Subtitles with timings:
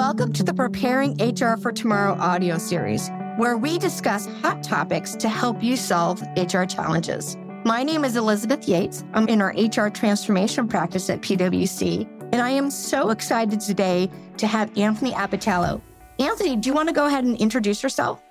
[0.00, 5.28] Welcome to the Preparing HR for Tomorrow audio series, where we discuss hot topics to
[5.28, 7.36] help you solve HR challenges.
[7.66, 9.04] My name is Elizabeth Yates.
[9.12, 14.08] I'm in our HR transformation practice at PwC, and I am so excited today
[14.38, 15.82] to have Anthony Abbatiello.
[16.18, 18.22] Anthony, do you want to go ahead and introduce yourself?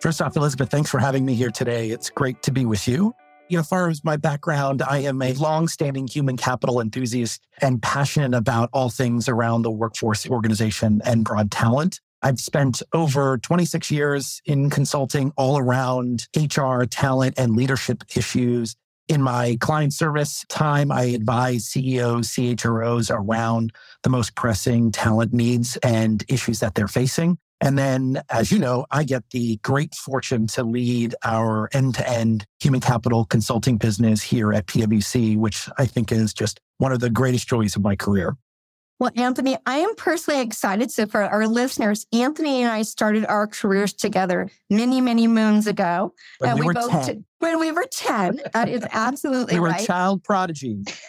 [0.00, 1.90] First off, Elizabeth, thanks for having me here today.
[1.90, 3.12] It's great to be with you.
[3.50, 8.36] You know, far as my background, I am a long-standing human capital enthusiast and passionate
[8.36, 11.98] about all things around the workforce organization and broad talent.
[12.20, 18.76] I've spent over 26 years in consulting all around HR, talent, and leadership issues.
[19.08, 23.72] In my client service time, I advise CEOs, CHROs around
[24.02, 27.38] the most pressing talent needs and issues that they're facing.
[27.60, 32.08] And then, as you know, I get the great fortune to lead our end to
[32.08, 37.00] end human capital consulting business here at PwC, which I think is just one of
[37.00, 38.36] the greatest joys of my career.
[39.00, 40.90] Well, Anthony, I am personally excited.
[40.90, 46.14] So, for our listeners, Anthony and I started our careers together many, many moons ago.
[46.38, 47.04] When and we, we, were both 10.
[47.04, 48.40] t- when we were 10.
[48.54, 49.54] That is absolutely right.
[49.54, 49.86] we were right.
[49.86, 50.84] child prodigies.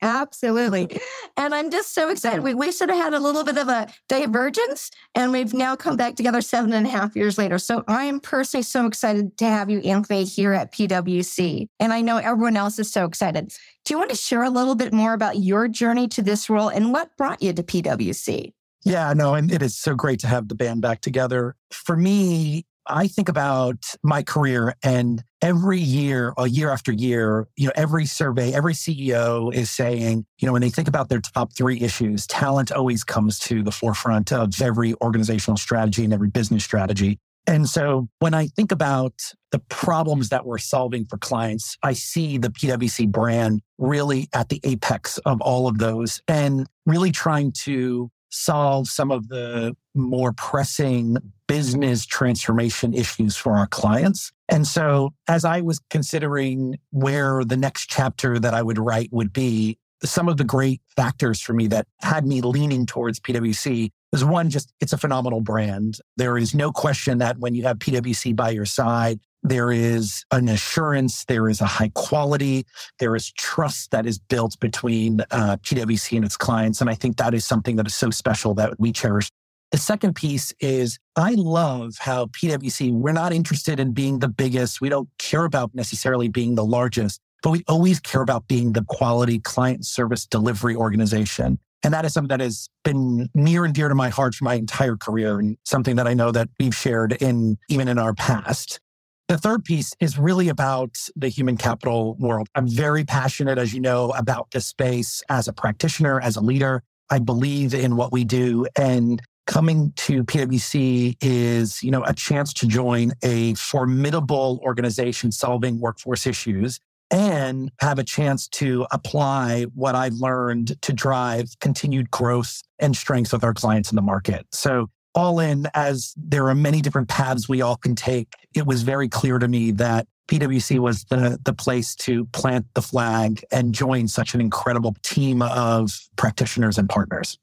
[0.00, 1.00] Absolutely.
[1.36, 2.42] And I'm just so excited.
[2.42, 5.96] We, we sort of had a little bit of a divergence and we've now come
[5.96, 7.58] back together seven and a half years later.
[7.58, 11.68] So I am personally so excited to have you, Anthony, here at PwC.
[11.80, 13.52] And I know everyone else is so excited.
[13.84, 16.68] Do you want to share a little bit more about your journey to this role
[16.68, 18.52] and what brought you to PwC?
[18.84, 21.56] Yeah, no, and it is so great to have the band back together.
[21.70, 27.66] For me, I think about my career and every year, a year after year, you
[27.66, 31.52] know, every survey, every CEO is saying, you know, when they think about their top
[31.54, 36.64] three issues, talent always comes to the forefront of every organizational strategy and every business
[36.64, 37.18] strategy.
[37.46, 39.14] And so when I think about
[39.52, 44.60] the problems that we're solving for clients, I see the PwC brand really at the
[44.64, 51.16] apex of all of those and really trying to solve some of the more pressing
[51.46, 54.32] business transformation issues for our clients.
[54.48, 59.32] And so as I was considering where the next chapter that I would write would
[59.32, 64.24] be, some of the great factors for me that had me leaning towards PwC was
[64.24, 65.98] one, just it's a phenomenal brand.
[66.16, 70.48] There is no question that when you have PwC by your side, there is an
[70.48, 72.66] assurance, there is a high quality,
[72.98, 76.80] there is trust that is built between uh, PwC and its clients.
[76.80, 79.30] And I think that is something that is so special that we cherish.
[79.70, 84.80] The second piece is I love how PwC, we're not interested in being the biggest.
[84.80, 88.84] We don't care about necessarily being the largest, but we always care about being the
[88.88, 91.58] quality client service delivery organization.
[91.84, 94.54] And that is something that has been near and dear to my heart for my
[94.54, 98.80] entire career and something that I know that we've shared in even in our past.
[99.28, 102.48] The third piece is really about the human capital world.
[102.54, 106.82] I'm very passionate, as you know, about this space as a practitioner, as a leader.
[107.10, 112.54] I believe in what we do and coming to PwC is, you know, a chance
[112.54, 116.80] to join a formidable organization solving workforce issues
[117.10, 123.32] and have a chance to apply what I've learned to drive continued growth and strength
[123.32, 124.46] with our clients in the market.
[124.52, 128.82] So all in, as there are many different paths we all can take, it was
[128.82, 133.74] very clear to me that PwC was the, the place to plant the flag and
[133.74, 137.38] join such an incredible team of practitioners and partners.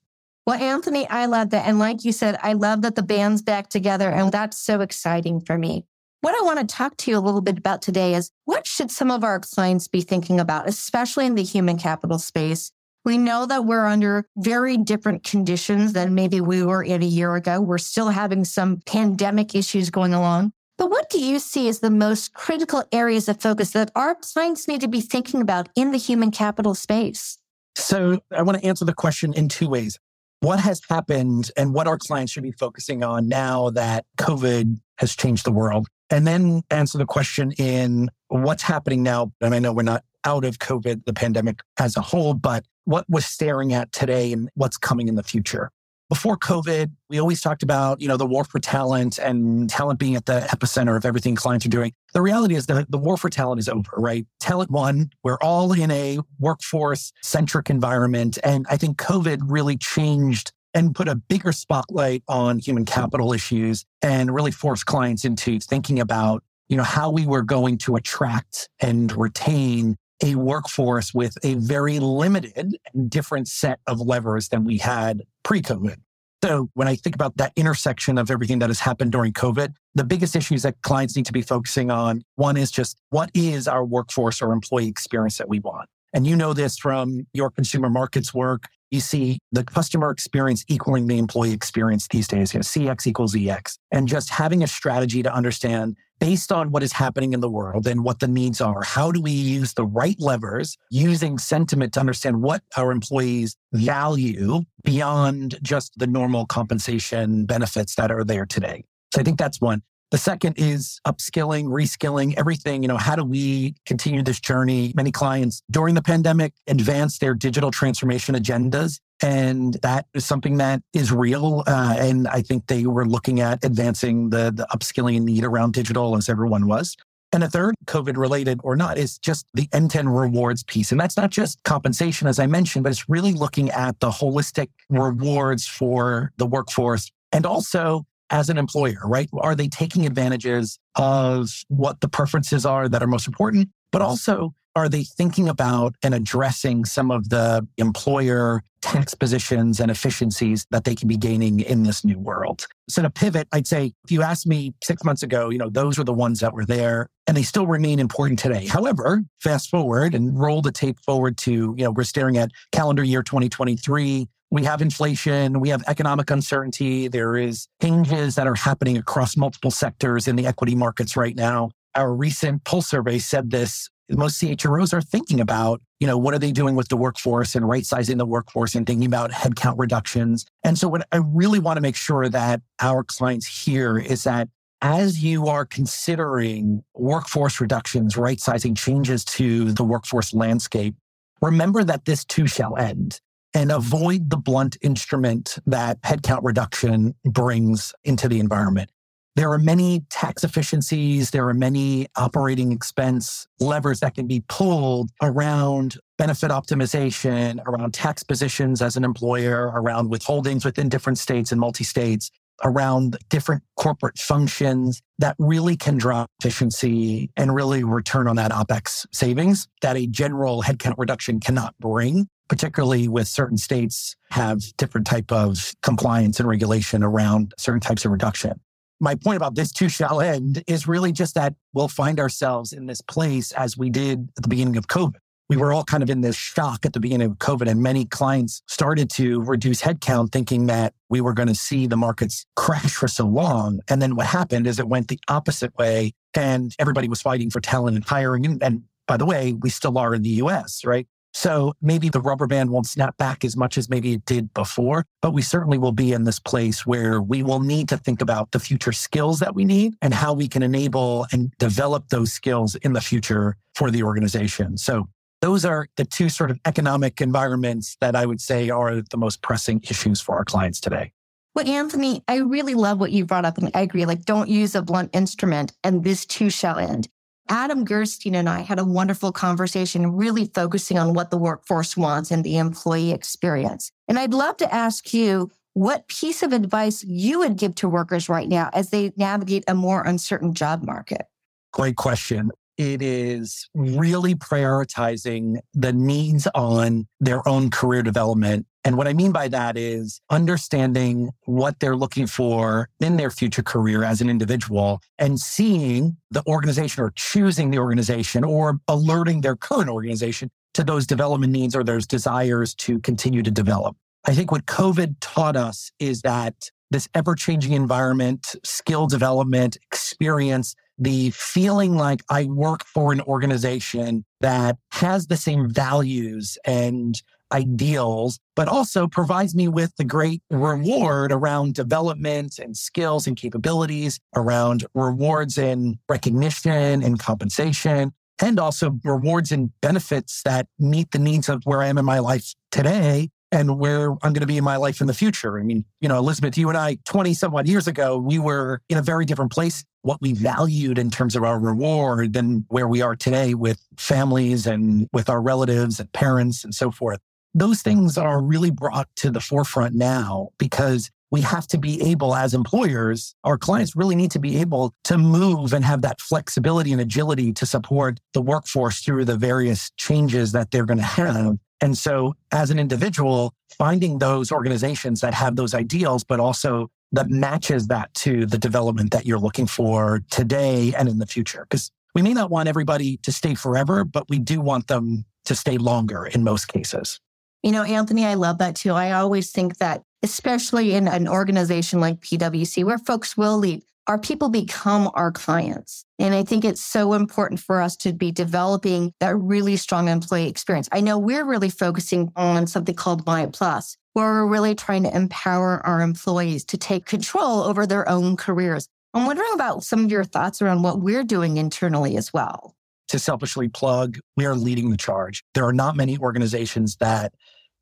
[0.45, 1.67] Well, Anthony, I love that.
[1.67, 4.11] And like you said, I love that the band's back together.
[4.11, 5.85] And that's so exciting for me.
[6.21, 8.91] What I want to talk to you a little bit about today is what should
[8.91, 12.71] some of our clients be thinking about, especially in the human capital space?
[13.05, 17.35] We know that we're under very different conditions than maybe we were in a year
[17.35, 17.61] ago.
[17.61, 20.53] We're still having some pandemic issues going along.
[20.79, 24.67] But what do you see as the most critical areas of focus that our clients
[24.67, 27.37] need to be thinking about in the human capital space?
[27.75, 29.99] So I want to answer the question in two ways.
[30.39, 35.15] What has happened and what our clients should be focusing on now that COVID has
[35.15, 35.87] changed the world?
[36.09, 39.31] And then answer the question in what's happening now.
[39.41, 43.05] And I know we're not out of COVID, the pandemic as a whole, but what
[43.09, 45.71] we're staring at today and what's coming in the future.
[46.07, 50.15] Before COVID, we always talked about, you know, the war for talent and talent being
[50.15, 51.93] at the epicenter of everything clients are doing.
[52.13, 54.27] The reality is that the war for talent is over, right?
[54.39, 55.09] Talent won.
[55.23, 58.37] We're all in a workforce centric environment.
[58.43, 63.83] And I think COVID really changed and put a bigger spotlight on human capital issues
[64.03, 68.69] and really forced clients into thinking about, you know, how we were going to attract
[68.79, 74.77] and retain a workforce with a very limited and different set of levers than we
[74.77, 75.97] had pre COVID.
[76.43, 80.03] So when I think about that intersection of everything that has happened during COVID, the
[80.03, 83.83] biggest issues that clients need to be focusing on, one is just what is our
[83.83, 85.89] workforce or employee experience that we want?
[86.13, 88.67] And you know this from your consumer markets work.
[88.91, 92.53] you see the customer experience equaling the employee experience these days.
[92.53, 93.77] You know, CX equals EX.
[93.91, 97.87] And just having a strategy to understand based on what is happening in the world
[97.87, 101.99] and what the needs are, how do we use the right levers using sentiment to
[101.99, 108.83] understand what our employees value beyond just the normal compensation benefits that are there today?
[109.13, 109.81] So I think that's one.
[110.11, 112.83] The second is upskilling, reskilling, everything.
[112.83, 114.93] You know, how do we continue this journey?
[114.95, 118.99] Many clients during the pandemic advanced their digital transformation agendas.
[119.21, 121.63] And that is something that is real.
[121.65, 126.15] Uh, and I think they were looking at advancing the, the upskilling need around digital
[126.15, 126.95] as everyone was.
[127.31, 130.91] And a third, COVID related or not, is just the end to end rewards piece.
[130.91, 134.69] And that's not just compensation, as I mentioned, but it's really looking at the holistic
[134.89, 139.29] rewards for the workforce and also as an employer, right?
[139.33, 143.69] Are they taking advantages of what the preferences are that are most important?
[143.91, 149.89] But also, are they thinking about and addressing some of the employer tax positions and
[149.89, 152.67] efficiencies that they can be gaining in this new world?
[152.89, 155.97] So to pivot, I'd say if you asked me six months ago, you know, those
[155.97, 158.67] were the ones that were there and they still remain important today.
[158.67, 163.03] However, fast forward and roll the tape forward to, you know, we're staring at calendar
[163.03, 168.95] year 2023 we have inflation, we have economic uncertainty, there is changes that are happening
[168.97, 171.71] across multiple sectors in the equity markets right now.
[171.93, 173.89] Our recent pulse survey said this.
[174.09, 177.67] Most CHROs are thinking about, you know, what are they doing with the workforce and
[177.67, 180.45] right sizing the workforce and thinking about headcount reductions.
[180.63, 184.47] And so what I really want to make sure that our clients hear is that
[184.81, 190.95] as you are considering workforce reductions, right sizing changes to the workforce landscape,
[191.41, 193.19] remember that this too shall end
[193.55, 198.91] and avoid the blunt instrument that headcount reduction brings into the environment.
[199.37, 201.31] There are many tax efficiencies.
[201.31, 208.23] There are many operating expense levers that can be pulled around benefit optimization, around tax
[208.23, 212.31] positions as an employer, around withholdings within different states and multi states,
[212.63, 219.05] around different corporate functions that really can drive efficiency and really return on that OPEX
[219.13, 225.31] savings that a general headcount reduction cannot bring particularly with certain states have different type
[225.31, 228.59] of compliance and regulation around certain types of reduction.
[228.99, 232.85] My point about this too shall end is really just that we'll find ourselves in
[232.85, 235.15] this place as we did at the beginning of COVID.
[235.47, 238.05] We were all kind of in this shock at the beginning of COVID, and many
[238.05, 242.95] clients started to reduce headcount, thinking that we were going to see the markets crash
[242.95, 243.79] for so long.
[243.87, 247.59] And then what happened is it went the opposite way, and everybody was fighting for
[247.59, 248.43] talent and hiring.
[248.45, 251.07] And, and by the way, we still are in the US, right?
[251.35, 255.05] So maybe the rubber band won't snap back as much as maybe it did before,
[255.21, 258.51] but we certainly will be in this place where we will need to think about
[258.51, 262.75] the future skills that we need and how we can enable and develop those skills
[262.75, 264.77] in the future for the organization.
[264.77, 265.09] So
[265.41, 269.41] those are the two sort of economic environments that I would say are the most
[269.41, 271.11] pressing issues for our clients today.
[271.53, 273.57] Well, Anthony, I really love what you brought up.
[273.57, 277.09] And I agree, like, don't use a blunt instrument and this too shall end.
[277.47, 282.31] Adam Gerstein and I had a wonderful conversation, really focusing on what the workforce wants
[282.31, 283.91] and the employee experience.
[284.07, 288.29] And I'd love to ask you what piece of advice you would give to workers
[288.29, 291.23] right now as they navigate a more uncertain job market.
[291.71, 292.51] Great question.
[292.77, 299.31] It is really prioritizing the needs on their own career development and what I mean
[299.31, 305.01] by that is understanding what they're looking for in their future career as an individual
[305.17, 311.07] and seeing the organization or choosing the organization or alerting their current organization to those
[311.07, 313.97] development needs or those desires to continue to develop.
[314.25, 316.53] I think what COVID taught us is that
[316.91, 324.25] this ever changing environment, skill development, experience, the feeling like I work for an organization
[324.41, 327.21] that has the same values and
[327.51, 334.19] ideals, but also provides me with the great reward around development and skills and capabilities,
[334.35, 338.11] around rewards and recognition and compensation,
[338.41, 342.19] and also rewards and benefits that meet the needs of where I am in my
[342.19, 345.57] life today and where I'm going to be in my life in the future.
[345.59, 348.81] I mean, you know, Elizabeth, you and I, 20 some odd years ago, we were
[348.89, 352.87] in a very different place, what we valued in terms of our reward than where
[352.87, 357.19] we are today with families and with our relatives and parents and so forth
[357.55, 362.35] those things are really brought to the forefront now because we have to be able
[362.35, 366.91] as employers, our clients really need to be able to move and have that flexibility
[366.91, 371.57] and agility to support the workforce through the various changes that they're going to have.
[371.81, 377.29] And so as an individual, finding those organizations that have those ideals, but also that
[377.29, 381.65] matches that to the development that you're looking for today and in the future.
[381.69, 385.55] Because we may not want everybody to stay forever, but we do want them to
[385.55, 387.19] stay longer in most cases.
[387.63, 388.91] You know, Anthony, I love that too.
[388.91, 394.19] I always think that, especially in an organization like PwC, where folks will leave, our
[394.19, 396.05] people become our clients.
[396.19, 400.47] And I think it's so important for us to be developing that really strong employee
[400.47, 400.87] experience.
[400.91, 405.13] I know we're really focusing on something called My Plus, where we're really trying to
[405.13, 408.87] empower our employees to take control over their own careers.
[409.13, 412.75] I'm wondering about some of your thoughts around what we're doing internally as well.
[413.09, 415.43] To selfishly plug, we are leading the charge.
[415.53, 417.33] There are not many organizations that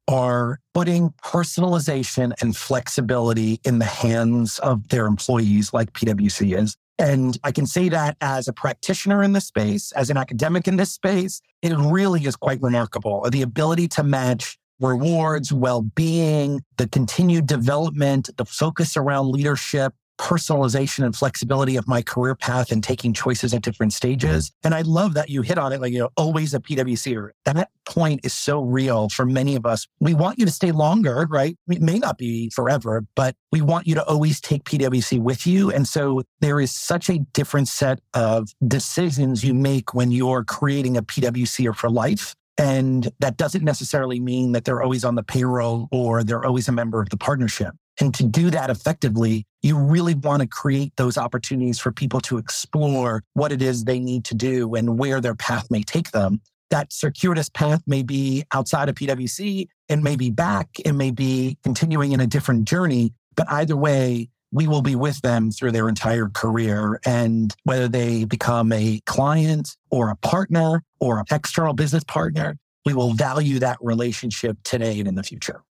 [0.07, 6.75] are putting personalization and flexibility in the hands of their employees like PwC is.
[6.97, 10.77] And I can say that as a practitioner in this space, as an academic in
[10.77, 13.27] this space, it really is quite remarkable.
[13.29, 21.03] The ability to match rewards, well being, the continued development, the focus around leadership, personalization
[21.03, 24.51] and flexibility of my career path and taking choices at different stages.
[24.63, 27.29] And I love that you hit on it, like, you know, always a PwC.
[27.45, 29.87] That point is so real for many of us.
[29.99, 31.57] We want you to stay longer, right?
[31.67, 35.71] It may not be forever, but we want you to always take PwC with you.
[35.71, 40.95] And so there is such a different set of decisions you make when you're creating
[40.95, 42.35] a PwC for life.
[42.57, 46.71] And that doesn't necessarily mean that they're always on the payroll or they're always a
[46.71, 47.73] member of the partnership.
[47.99, 52.37] And to do that effectively, you really want to create those opportunities for people to
[52.37, 56.41] explore what it is they need to do and where their path may take them.
[56.69, 61.57] That circuitous path may be outside of PwC, it may be back, it may be
[61.63, 65.89] continuing in a different journey, but either way, we will be with them through their
[65.89, 66.99] entire career.
[67.05, 72.55] And whether they become a client or a partner or an external business partner,
[72.85, 75.63] we will value that relationship today and in the future.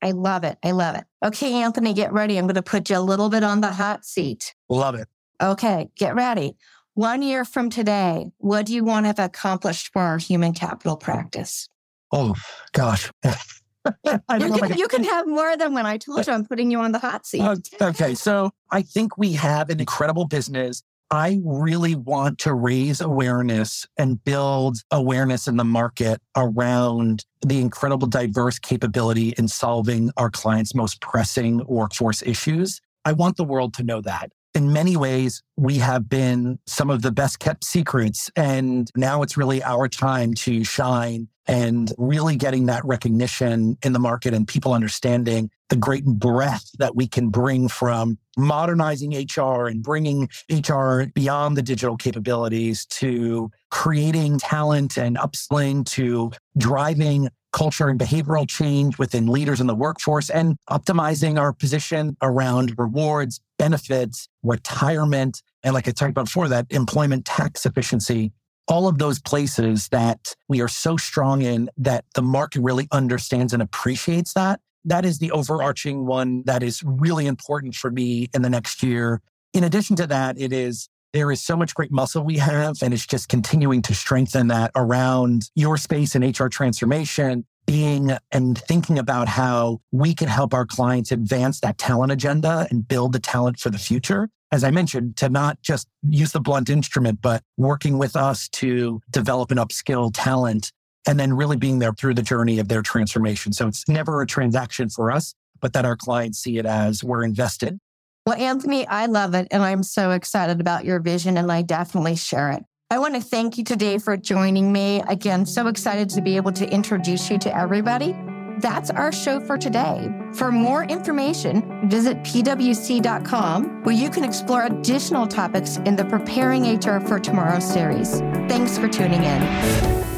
[0.00, 0.56] I love it.
[0.62, 1.04] I love it.
[1.24, 2.38] Okay, Anthony, get ready.
[2.38, 4.54] I'm going to put you a little bit on the hot seat.
[4.68, 5.08] Love it.
[5.42, 6.56] Okay, get ready.
[6.94, 10.96] One year from today, what do you want to have accomplished for our human capital
[10.96, 11.68] practice?
[12.12, 12.34] Oh,
[12.72, 13.10] gosh.
[14.04, 16.92] you, can, you can have more than when I told you I'm putting you on
[16.92, 17.42] the hot seat.
[17.42, 18.14] Oh, okay.
[18.14, 24.22] So I think we have an incredible business I really want to raise awareness and
[24.22, 31.00] build awareness in the market around the incredible diverse capability in solving our clients' most
[31.00, 32.82] pressing workforce issues.
[33.06, 34.32] I want the world to know that.
[34.54, 38.30] In many ways, we have been some of the best kept secrets.
[38.34, 43.98] And now it's really our time to shine and really getting that recognition in the
[43.98, 49.82] market and people understanding the great breadth that we can bring from modernizing HR and
[49.82, 57.98] bringing HR beyond the digital capabilities to creating talent and upskilling to driving culture and
[57.98, 65.42] behavioral change within leaders in the workforce and optimizing our position around rewards, benefits, retirement,
[65.62, 68.32] and like I talked about before, that employment tax efficiency
[68.68, 73.52] all of those places that we are so strong in that the market really understands
[73.52, 74.60] and appreciates that.
[74.84, 79.20] That is the overarching one that is really important for me in the next year.
[79.52, 82.92] In addition to that, it is there is so much great muscle we have, and
[82.92, 88.98] it's just continuing to strengthen that around your space and HR transformation, being and thinking
[88.98, 93.58] about how we can help our clients advance that talent agenda and build the talent
[93.58, 97.98] for the future as I mentioned, to not just use the blunt instrument, but working
[97.98, 100.72] with us to develop and upskill talent
[101.06, 103.52] and then really being there through the journey of their transformation.
[103.52, 107.24] So it's never a transaction for us, but that our clients see it as we're
[107.24, 107.78] invested.
[108.26, 109.48] Well, Anthony, I love it.
[109.50, 112.62] And I'm so excited about your vision and I definitely share it.
[112.90, 115.02] I want to thank you today for joining me.
[115.08, 118.14] Again, so excited to be able to introduce you to everybody
[118.60, 120.10] that's our show for today.
[120.32, 127.00] For more information, visit pwc.com where you can explore additional topics in the Preparing HR
[127.00, 128.20] for Tomorrow series.
[128.48, 130.17] Thanks for tuning in.